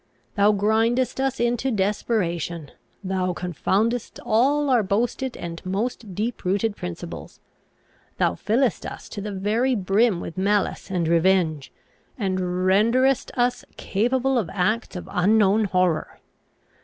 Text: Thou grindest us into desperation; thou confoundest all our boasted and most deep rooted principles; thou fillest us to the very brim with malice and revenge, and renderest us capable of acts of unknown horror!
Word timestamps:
Thou 0.33 0.51
grindest 0.51 1.21
us 1.21 1.39
into 1.39 1.69
desperation; 1.69 2.71
thou 3.03 3.33
confoundest 3.33 4.19
all 4.25 4.71
our 4.71 4.81
boasted 4.81 5.37
and 5.37 5.63
most 5.63 6.15
deep 6.15 6.43
rooted 6.43 6.75
principles; 6.75 7.39
thou 8.17 8.33
fillest 8.33 8.83
us 8.83 9.07
to 9.09 9.21
the 9.21 9.31
very 9.31 9.75
brim 9.75 10.19
with 10.19 10.39
malice 10.39 10.89
and 10.89 11.07
revenge, 11.07 11.71
and 12.17 12.65
renderest 12.65 13.29
us 13.37 13.63
capable 13.77 14.39
of 14.39 14.49
acts 14.51 14.95
of 14.95 15.07
unknown 15.11 15.65
horror! 15.65 16.19